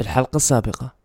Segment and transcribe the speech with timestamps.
[0.00, 0.99] في الحلقة السابقة.